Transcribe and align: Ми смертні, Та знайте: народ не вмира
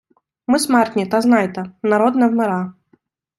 Ми 0.47 0.59
смертні, 0.59 1.05
Та 1.07 1.21
знайте: 1.21 1.71
народ 1.83 2.15
не 2.15 2.27
вмира 2.27 2.73